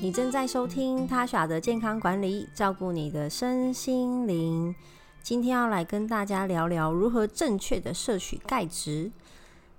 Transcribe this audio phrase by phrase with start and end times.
[0.00, 4.74] 你正在收听 Tasha 的健康管理，照顾你的身心灵。
[5.22, 9.10] 今天要来跟大家聊聊如何正确的摄取钙质。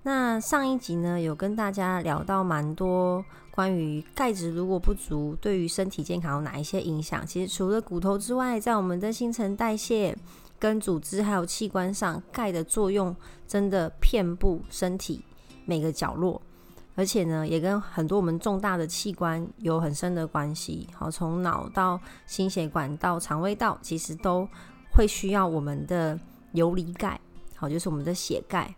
[0.02, 7.26] 那上一集呢，有跟大家聊到蛮多关于钙质如果不足，对于身体健康有哪一些影响。
[7.26, 10.16] 其实除了骨头之外，在我们的新陈代谢、
[10.58, 13.14] 跟组织还有器官上，钙的作用
[13.46, 15.24] 真的遍布身体
[15.64, 16.40] 每个角落。
[16.96, 20.88] 而且呢，也跟很多我们重大的器官有很深的关系。
[20.94, 24.48] 好，从脑到心血管到肠胃道，其实都
[24.92, 26.18] 会需要我们的
[26.52, 27.20] 游离钙。
[27.56, 28.74] 好，就是我们的血钙。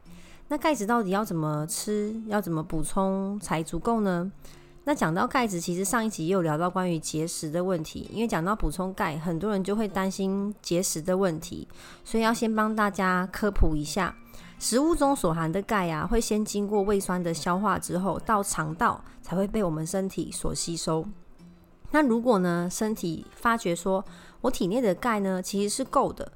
[0.49, 4.31] 那钙质到底要怎么吃，要怎么补充才足够呢？
[4.85, 8.09] 那讲到钙质，其实上一集也有聊到关于结石的问题。
[8.13, 11.67] 因为讲到补充钙，很多人就会担心结石的问题，
[12.05, 14.15] 所以要先帮大家科普一下。
[14.59, 21.07] 食物中所含的钙啊，会先经过胃酸的消化之后，到肠道才会被我们身体所吸收。
[21.91, 24.05] 那如果呢，身体发觉说
[24.41, 26.33] 我体内的钙呢其实是够的，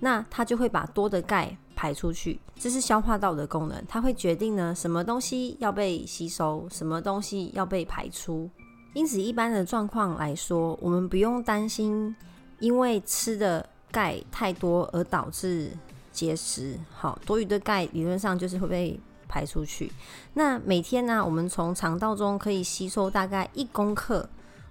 [0.00, 2.40] 那它就会把多的钙排出去。
[2.56, 8.48] 这是消化道的功能，它会决定呢什么东西要被吸收，什么东西要被排出。
[8.94, 12.14] 因此，一般的状况来说，我们不用担心，
[12.60, 15.72] 因为吃的钙太多而导致。
[16.14, 19.92] 结石，好，多余的钙理论上就是会被排出去。
[20.34, 24.28] 那每天呢，我们从肠道中可以吸收大概一公克，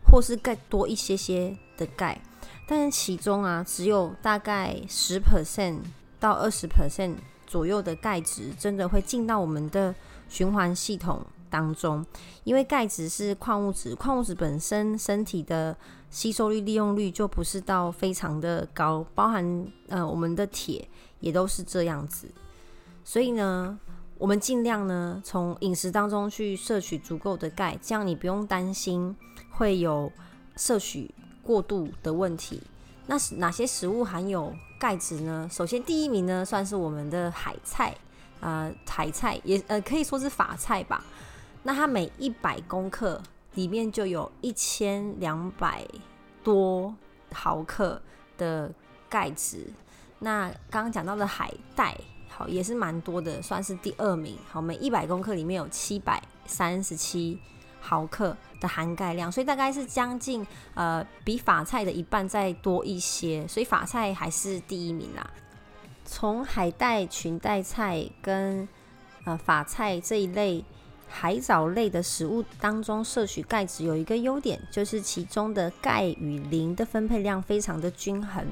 [0.09, 2.21] 或是更多一些些的钙，
[2.65, 5.79] 但是其中啊，只有大概十 percent
[6.17, 9.93] 到二十 percent 左右的钙质真的会进到我们的
[10.29, 12.05] 循环系统当中。
[12.45, 15.75] 因为钙质是矿物质，矿物质本身身体的
[16.09, 20.87] 吸收率、利用率就不是到非常的高，包含呃我们的铁。
[21.23, 22.27] 也都是这样子，
[23.05, 23.79] 所以呢，
[24.17, 29.15] 我们尽量呢从饮食当中去摄取足够的钙，这样你不用担心
[29.49, 30.11] 会有
[30.57, 31.09] 摄取
[31.41, 32.61] 过度的问题。
[33.07, 35.47] 那是哪些食物含有钙质呢？
[35.49, 37.95] 首先第一名呢算是我们的海菜，
[38.41, 41.05] 呃，海菜也呃可以说是法菜吧。
[41.63, 43.21] 那它每一百公克
[43.53, 45.87] 里面就有一千两百
[46.43, 46.93] 多
[47.31, 48.01] 毫克
[48.37, 48.69] 的
[49.09, 49.67] 钙质。
[50.23, 51.93] 那刚刚讲到的海带，
[52.29, 54.37] 好，也是蛮多的，算是第二名。
[54.49, 57.37] 好，每一百公克里面有七百三十七
[57.81, 65.29] 毫克的含钙量，所以大概是将近呃比法菜的一半再多一些，所以法菜还是第一名啦。
[66.05, 68.65] 从海带、裙带菜跟
[69.25, 70.63] 呃法菜这一类。
[71.15, 78.43] 海藻类的食物当中摄取钙质有一个优点，就是其中的钙与磷的分配量非常的均衡，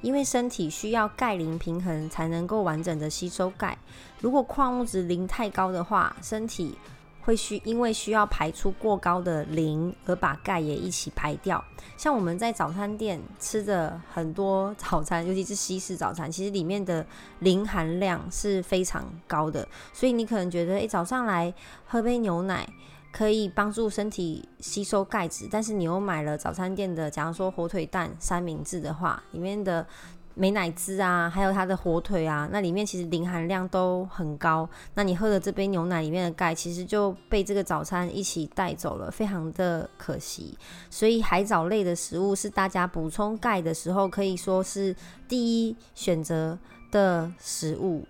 [0.00, 3.76] 因为身体需要钙磷平衡才能够完整的吸收钙。
[4.20, 6.78] 如果矿物质磷太高的话，身体
[7.24, 11.62] 会需因为需要排出过高的磷，而把钙也一起排掉。
[11.96, 17.04] 像我们在早餐店吃的很多早餐，尤其是西式早餐，其实里面的
[17.38, 19.66] 磷含量是非常高的。
[19.92, 21.52] 所以你可能觉得，诶，早上来
[21.86, 22.68] 喝杯牛奶
[23.10, 29.86] 可以帮助身体吸收钙质，但是你又买了早餐店的，假如说火腿蛋三明治的话，里面的。
[30.34, 34.68] 美乃滋啊，还有它的火腿啊，那里面其实磷含量都很高。
[34.94, 40.58] 那你喝的这杯牛奶里面的钙，其实就被这个早餐一起带走了，非常的可惜。
[40.90, 44.94] 所以海藻类的食物是大家补充钙的时候，可以说是
[45.28, 46.58] 第一选择
[46.90, 48.04] 的食物。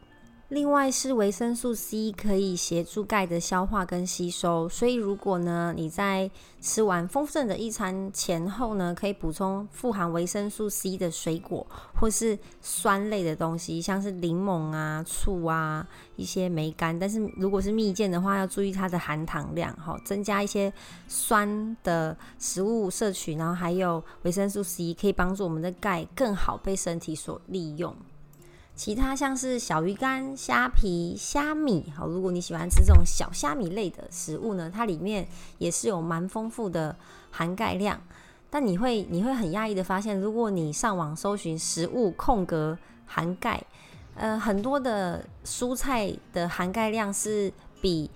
[0.50, 11.66] 另外是维生素 C 可以协助钙的消化跟吸收，所以如果呢你在吃完丰盛的一餐前后呢，可以补充富含维生素 C 的水果
[11.98, 16.96] 或是酸类的东西，像是柠檬啊、醋啊、一些梅干。
[16.96, 20.70] 但是如果是蜜饯的话，要注意它的含糖量，好，增加一些
[21.08, 27.96] 酸的食物摄取，然后还有维生素 C 可以帮助我们的钙更好被身体所利用。
[28.76, 35.26] 其他像是小鱼干、虾皮、虾米，好，如果你喜欢吃这种小虾米类的食物呢，它里面
[35.58, 36.96] 也是有蛮丰富的
[37.30, 38.00] 含钙量。
[38.50, 42.76] 但你会你会很讶异的发现，如果你上网搜寻食物空格
[43.06, 43.62] 含钙，
[44.16, 48.10] 呃，很多的蔬菜的含钙量是比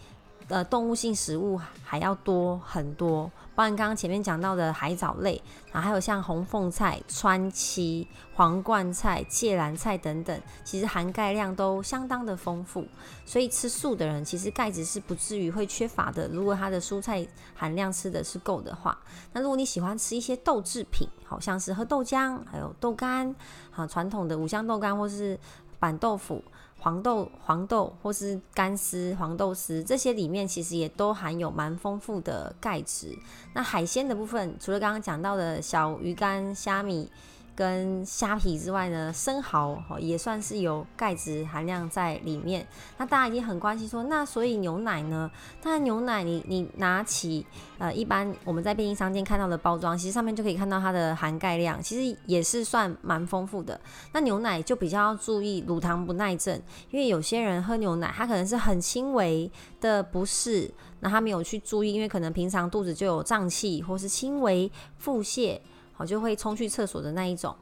[0.48, 3.30] 呃动物性食物还要多很多。
[3.54, 5.42] 包括刚刚前面讲到的海藻类，
[5.72, 12.86] 啊，还有像红凤菜、川七、皇冠菜、芥蓝菜等等，其实含钙量都相当的丰富。
[13.26, 16.28] 所以吃素的人，其实钙质是不至于会缺乏的。
[16.28, 18.96] 如果他的蔬菜含量吃的是够的话，
[19.32, 23.34] 那如果你喜欢吃一些豆制品，好像是喝豆浆，还有豆干，
[23.74, 25.36] 啊，传统的五香豆干或是
[25.78, 26.42] 板豆腐、
[26.78, 33.16] 黄豆、黄豆或是干丝、黄豆丝，这些里面其实也都含有蛮丰富的钙质。
[33.54, 37.10] 那海鲜的部分，除了刚刚讲到的小鱼干、虾米。
[37.58, 42.64] 跟虾皮之外呢，生蚝也算是有钙质含量在里面。
[42.99, 45.28] 那大家已经很关心说，那所以牛奶呢？
[45.60, 47.44] 当然牛奶你你拿起
[47.78, 53.81] 呃，一般我们在便利商店看到的包装，其实上面就可以看到它的含钙量，其实也是算蛮丰富的。
[54.12, 56.62] 那牛奶就比较要注意乳糖不耐症，
[56.93, 59.50] 因为有些人喝牛奶，他可能是很轻微
[59.81, 65.58] 的不适，那他没有去注意，因为可能平常肚子就有胀气，或是轻微腹泻。
[65.98, 67.54] 我，就会冲去厕所的那一种。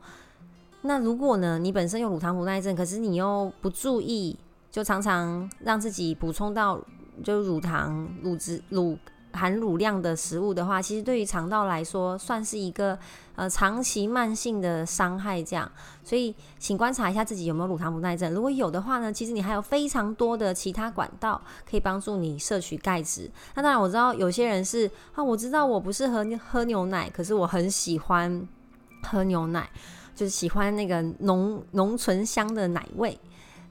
[0.83, 4.39] 那如果呢，你本身有乳糖不耐症，可是你又不注意，
[4.71, 6.81] 就常常让自己补充到
[7.25, 8.97] 就乳糖、乳脂、乳
[9.37, 12.99] 含乳量的食物的话，其实对于肠道来说，算是一个
[13.35, 15.43] 呃长期慢性的伤害。
[15.43, 15.71] 这样，
[16.03, 18.33] 所以请观察一下自己有没有乳糖不耐症。
[18.33, 23.31] 如果有的话呢，其实你还有非常多的其他管道可以帮助你摄取钙质。
[23.55, 28.49] 那当然，我知道有些人是啊，我知道我不适合喝牛奶，可是我很喜欢
[29.03, 29.69] 喝牛奶，
[30.15, 33.19] 就是喜欢那个浓浓醇香的奶味。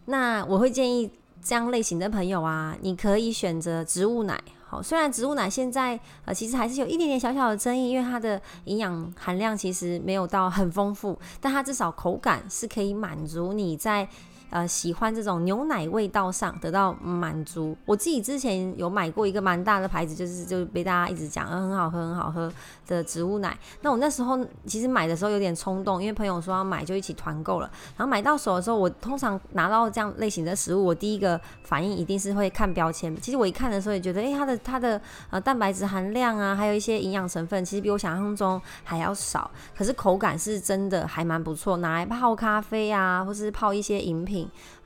[0.06, 1.10] 那我会建议
[1.42, 4.40] 这样类型的朋友啊，你可以选择植物奶。
[4.82, 14.08] 虽然植物奶现在呃其实还是有一点点小小的争议，因为它的营养含量其实没有到很丰富，但它至少口感是可以满足你在。
[14.50, 17.76] 呃，喜欢这种牛奶味道上得到满足。
[17.86, 22.52] 我自己之前有买过一个蛮大的牌子，就是就被大家一直讲，嗯，很好喝，很好喝
[22.88, 23.58] 的植物奶。
[23.82, 27.70] 那我那时候其实买的时候有点冲动，因为朋友说要买，就一起团购了。
[27.98, 33.16] 然后买到手的时候，我通常拿到这样类型的食物，我第一个反应一定是会看标签。
[33.20, 35.02] 其实我一看的时候也觉得，诶，它的它的
[35.32, 39.50] 呃蛋白质含量啊，还有一些营养成分，其实比我想象中还要少。
[39.76, 44.35] 可是口感是真的还蛮不错，拿来泡咖啡啊，或是泡一些饮品。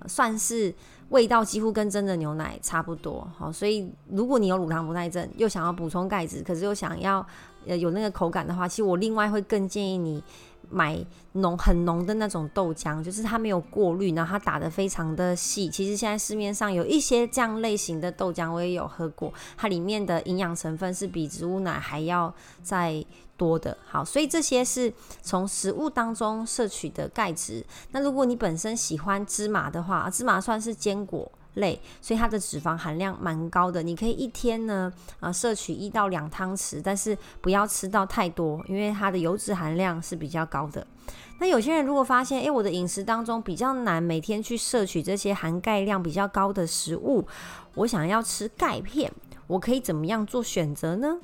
[0.08, 0.74] 算是
[1.10, 7.26] 味道几乎跟真的牛奶差不多，好，所以如果你有乳糖不耐症，又想要补充钙质，可是又想要
[7.66, 10.24] 呃有那个口感的话，其实我另外会更建议你。
[10.72, 15.68] 买浓很浓的那种豆浆，就是它没有过滤，然后它打得非常的细。
[15.68, 22.32] 其实现在市面上有一些这样类型的豆浆，我也有喝过，它里面的营养成分是比植物奶还要
[22.62, 23.04] 再
[23.40, 23.76] 多的。
[23.88, 27.66] 好，所以这些是从食物当中摄取的钙质。
[27.92, 33.82] 那如果你本身喜欢芝麻的话，芝麻算是坚果类，所以它的脂肪含量蛮高的。
[33.82, 34.92] 你可以一天呢，
[35.22, 40.86] 啊，摄取一到两汤匙，但是不要吃到太多，因为它的油脂含量是比较高的。
[41.40, 47.26] 那有些人如果发现，诶，我的饮食当中比较难每天去摄取这些含钙量比较高的食物，
[47.76, 49.10] 我想要吃钙片，
[49.48, 51.18] 我可以怎么样做选择呢？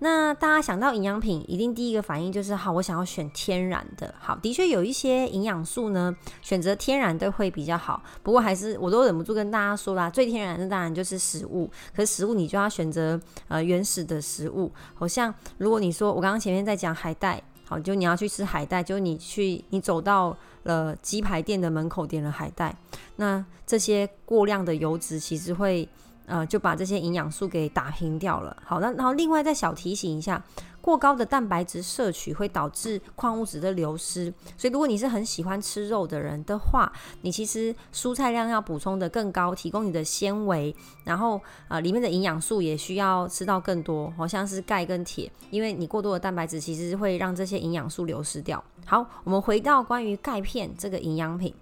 [0.00, 4.14] 那大家想到营养品，一定第一个反应就是好，我想要选天然的。
[4.18, 8.02] 好，的确有一些营养素呢，选择天然的会比较好。
[8.22, 11.70] 不过还是我都忍不住跟大家说啦，最天然的当然就是食物。
[11.94, 13.18] 可是食物你就要选择
[13.48, 14.70] 呃原始的食物。
[14.92, 22.76] 好像如果你说我刚刚前面在讲海带，好，就你要去吃海带，就你去你走到了鸡排店的门口点了海带，
[23.16, 25.88] 那这些过量的油脂其实会。
[26.26, 28.56] 呃，就把这些营养素给打平掉了。
[28.64, 30.42] 好，那然后另外再小提醒一下，
[30.80, 34.32] 过高的蛋白质摄取会导致矿物质的流失。
[34.56, 36.90] 所以如果你是很喜欢吃肉的人的话，
[37.22, 40.74] 你其实蔬菜量要补充的更高，提供你的纤维，
[41.04, 48.62] 然后呃里面的营养素也需要吃到更多，好像是钙跟铁，因为你过多的蛋白质其实会让这些营养素流失掉。
[48.86, 51.54] 好，我们回到关于钙片这个营养品，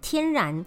[0.00, 0.64] 天然。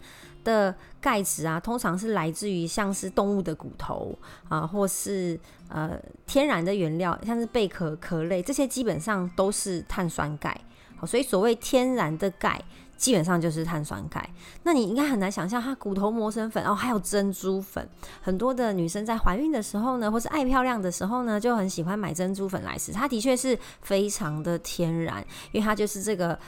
[0.48, 5.38] 的钙质啊，通常是来自于像是动物的骨头啊，或是
[5.68, 10.58] 呃天然的原料，像是贝壳壳类，这些基本上都是碳酸钙。
[10.96, 12.64] 好，所以所谓天然的钙，
[12.96, 14.28] 基本上就是碳酸钙。
[14.64, 17.88] 那你应该很难想象，它骨头磨成粉，哦，还有珍珠粉。
[18.22, 22.94] 很多的女生在怀孕的时候呢，或是爱漂亮的时候呢，就很喜欢买珍珠粉来吃。
[22.94, 26.40] 它的确是非常的天然，因为它就是这个。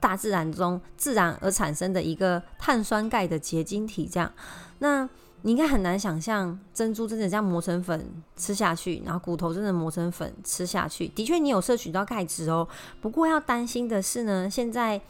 [0.00, 4.32] 大自然中自然而产生的一个碳酸钙的结晶体，这样，
[4.78, 5.08] 那
[5.42, 11.08] 你应该很难想象珍珠真的这样磨成粉吃下去，然后骨头真的磨成粉吃下去。
[11.08, 12.66] 的确，你有摄取到钙质哦。
[13.00, 15.00] 不过要担心的是呢，现在。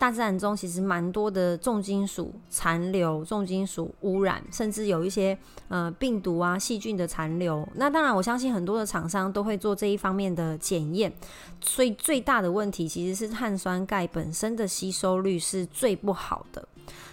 [0.00, 5.36] 大自然中其实蛮多的重金属残留、重金属污染，甚至有一些
[5.68, 7.68] 呃病毒啊、细菌的残留。
[7.74, 11.12] 那当然，我相信很多的厂商都会做这一方面的检验。
[11.60, 16.66] 所以最大的问题其实是碳酸钙本身的吸收率是最不好的。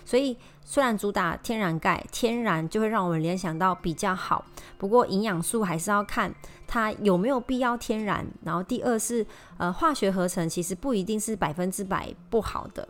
[0.05, 4.45] 所以虽然主打天然钙，天然就会让我们联想到比较好，
[4.77, 6.33] 不过营养素还是要看。
[6.67, 8.25] 它有没有必要天然？
[8.43, 9.25] 然后第二是，
[9.57, 12.87] 呃，化学合成其实不一定是百分之百不好的。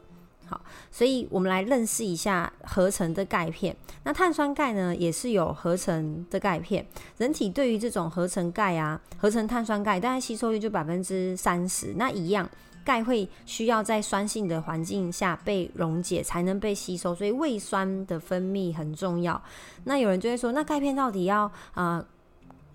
[0.49, 3.75] 好，所以我们来认识一下合成的钙片。
[4.03, 6.87] 那碳酸钙呢，也是有合成的钙片。
[7.17, 11.93] 人体对于这种合成钙啊，合成碳酸钙，大概吸收率就百分之三十。
[11.97, 12.49] 那一样，
[12.85, 17.13] 钙会需要在酸性的环境下被溶解，才能被吸收。
[17.13, 19.41] 所以胃酸的分泌很重要。
[19.83, 22.01] 那有人就会说，那钙片到底要啊、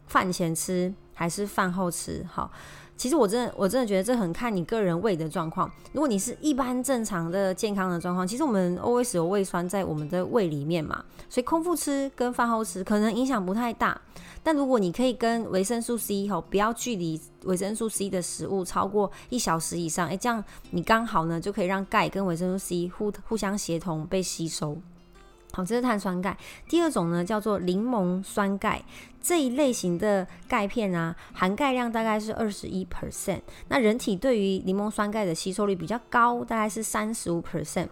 [0.06, 2.26] 饭前吃还是饭后吃？
[2.30, 2.50] 好。
[2.94, 5.68] 其实我真的我真的觉得这很看你个人胃的状况。
[5.92, 14.00] 如果你是一般正常的健康的状况，其实我们 always 有胃酸在我们的胃里面嘛，所以空腹吃跟饭后吃可能影响不太大。
[14.44, 24.76] 但如果你可以跟维生素 C 后不要距离维生素 C 的食物超过一小时以上，诶，这样你刚好呢就可以让钙跟维生素 C 互互相协同被吸收。
[25.54, 26.38] 好，这是碳酸钙。
[26.68, 28.82] 第二种呢，叫做柠檬酸钙
[29.22, 33.40] 这一类型的钙片啊，含钙量大概是二十一 percent。
[33.68, 37.88] 那人体对于柠檬酸钙的吸收率比较高，大概是三十五 percent。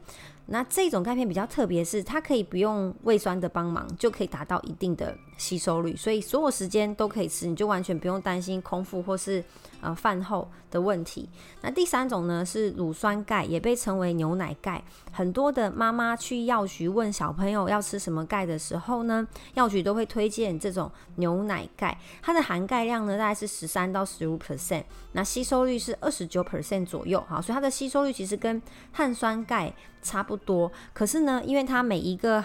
[0.46, 9.44] 那这种钙片比较特别，是它可以不用胃酸的帮忙，就可以达到一定的吸收率，所以所有时间都可以吃，你就完全不用担心空腹或是
[9.80, 11.28] 呃饭后的问题。
[11.60, 14.82] 那第三种呢是乳酸钙，也被称为牛奶钙。
[15.12, 20.90] 很多的妈妈去药局问小朋友要吃什么钙的时候呢，药局都会推荐这种
[21.20, 28.60] 牛奶钙，它的含钙量呢大概是十三到十五 percent，那吸收率是二十九 percent 左右，好，所以它的吸收率其实跟
[28.92, 29.72] 碳酸钙
[30.02, 30.72] 差不多。
[30.92, 32.44] 可是呢，因为它每一个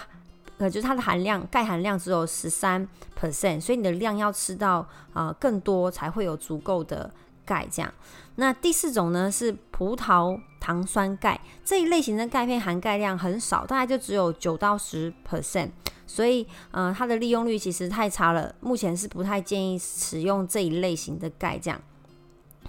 [0.58, 2.88] 呃，就是它的含量钙含量只有十三
[3.20, 7.12] percent，所以你的量要吃到呃更多才会有足够的
[7.46, 7.68] 钙。
[7.70, 7.94] 这样，
[8.36, 15.72] 那第四种呢是葡萄糖酸钙这一类型的钙片，含钙量很少，大概就只有九到十 percent，
[16.08, 21.58] 所以呃它的利用率其实太差了，目前是不太建议使用这一类型的钙。
[21.58, 21.82] 这样，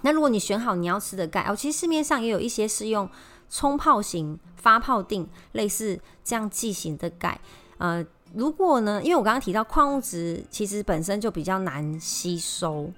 [0.02, 3.08] 那如果你选好你要吃的钙，哦，其实市面上也有一些是用
[3.48, 7.40] 冲泡型、发泡定类似这样剂型的钙。
[7.78, 12.92] 呃，如果呢，因为我刚刚提到矿物质其实本身就比较难吸收。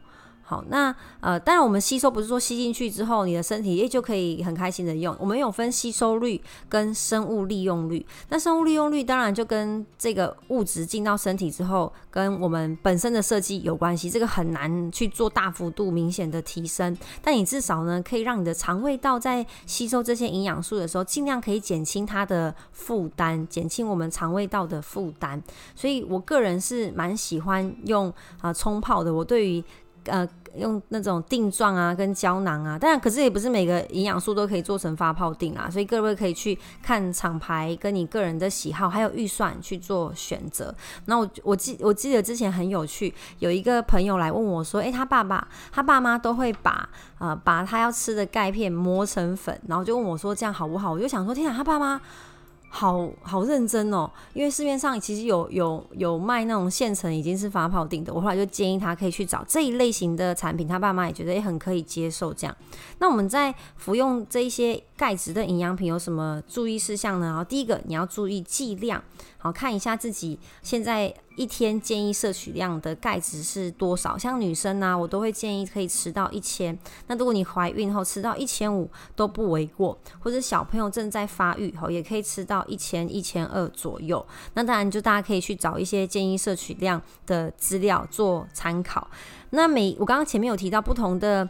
[0.49, 5.15] 好，那呃，当然我们吸收不是说吸进去之后，你的身体也就可以很开心的用。
[5.21, 6.41] 我们有分吸收率
[6.71, 8.07] 跟生物利用率。
[8.31, 14.09] 那生物利用率当然就跟这个物质进到身体之后，跟我们本身的设计有关系。
[14.09, 25.43] 这个很难去做大幅度明显的提升，但你至少呢，可以让你的肠胃道在吸收这些营养素的时候，尽量可以减轻它的负担，减轻我们肠胃道的负担。
[25.75, 29.13] 所以我个人是蛮喜欢用啊冲泡的。
[29.13, 29.63] 我对于
[30.05, 40.75] 呃，用那种定状啊，跟胶囊啊，当然，可是也不是每个营养素都可以做成发泡定啊，所以各位可以去看厂牌，跟你个人的喜好还有预算去做选择。
[41.05, 46.89] 那我我记我记得之前很有趣，有一个朋友来问我说，诶、他爸爸他爸妈都会把
[47.19, 50.93] 呃把他要吃的钙片磨成粉，然后就问我说这样好不好？
[50.93, 52.01] 我就想说，天啊，他爸妈。
[52.69, 62.57] 好好认真哦，因为市面上其实有有有卖那种现成已经是发泡定的，我后来就建议他可以去找这一类型的产品，他爸妈也觉得也很可以接受这样。
[62.99, 67.27] 那我们在服用这一些钙质的营养品有什么注意事项呢？
[67.27, 69.03] 然后第一个你要注意剂量。
[69.41, 74.19] 好，看一下自己现在一天建议摄取量的钙质是多少。
[74.19, 76.77] 像女生呢、我都会建议可以吃到一千。
[77.07, 84.27] 那如果你怀孕后吃到一千五都不为过，或者小朋友正在发育后也可以吃到一千一千二左右。
[84.55, 89.09] 那当然就大家可以去找一些建议摄取量的资料做参考。
[89.51, 91.49] 那每我刚刚前面有提到不同的。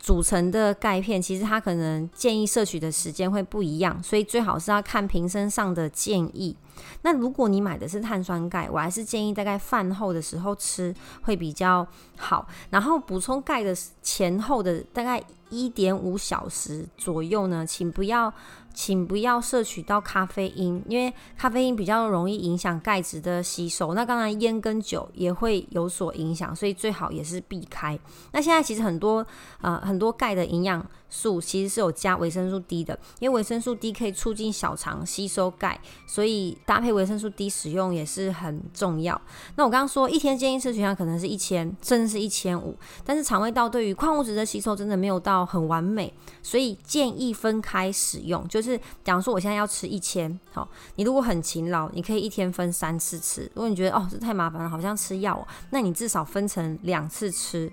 [0.00, 6.56] 组成的钙片，其实它可能建议摄取的时间会不一样，所以最好是要看瓶身上的建议。
[7.02, 12.46] 那如果你买的是碳酸钙，我还是建议大概饭后的时候吃会比较好。
[12.70, 18.32] 然后补充钙的前后的大概一点五小时左右呢，请不要。
[18.74, 23.92] 请不要摄取到咖啡因，因为咖啡因比较容易影响钙质的吸收。
[23.92, 27.98] 那当然，烟跟酒也会有所影响，所以最好也是避开。
[28.30, 29.26] 那现在其实很多
[29.62, 39.20] 呃很多钙的营养素其实是有加维生素 D 的，因为维生素 D 可以促进小肠吸收钙，所以搭配维生素 D 使用也是很重要。
[39.56, 48.68] 那我刚刚说一天建议摄取量可能是一千，甚至是一千五，但是肠胃道对于矿物质的吸收真的没有到很完美，所以建议分开使用，就是。
[48.68, 53.50] 是，假如说我现在要吃一千，好，你如果很勤劳，你可以一天分三次吃。
[53.54, 57.72] 如果你觉得哦，这太麻烦了，好像吃药哦，那你至少分成两次吃。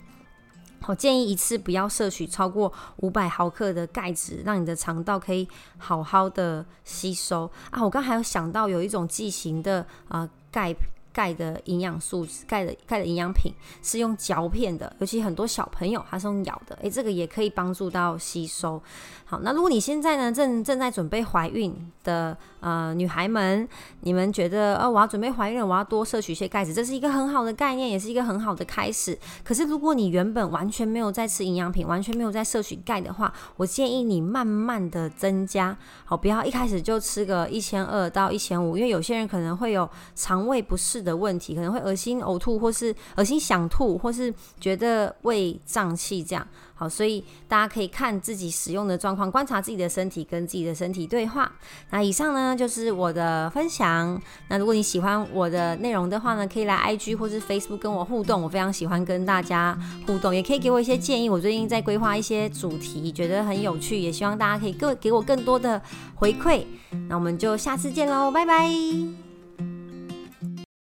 [0.88, 7.84] 我建议一次不要摄取超过五百毫克的钙质，让你的肠道可以好好的吸收啊。
[7.84, 10.76] 我刚还有想到有一种剂型的啊钙
[11.16, 18.82] 钙的营养素、钙的钙的营养品是用嚼片的，尤其很多小朋友他是用咬的，诶，这个也可以帮助到吸收。
[19.24, 23.68] 好，那如果你现在呢正正在准备怀孕的呃女孩们，
[24.02, 29.18] 你们觉得呃我要准备怀孕了，我要多摄取一些钙质，这是一个很好的概念，也是一个很好的开始。
[29.44, 46.46] 可是如果你原本完全没有在吃营养品，完全没有在摄取钙的话，我建议你慢慢的增加，好，不要一开始就吃个一千二到一千五，因为有些人可能会有肠胃不适的问题，可能会恶心、呕吐，或是恶心想吐，或是觉得胃胀气这样。
[46.78, 51.50] 好，所以大家可以看自己使用的状况，观察自己的身体，跟自己的身体对话。
[51.92, 54.22] 那以上呢就是我的分享。
[54.50, 61.30] 那如果你喜欢我的内容的话呢，可以来 IG 或是 Facebook 跟我互动，我非常喜欢跟大家互动，也可以给我一些建议。
[61.30, 65.82] 我最近在规划一些主题，觉得很有趣，也希望大家可以更给我更多的
[66.16, 66.66] 回馈。
[67.08, 69.25] 那我们就下次见喽，拜拜。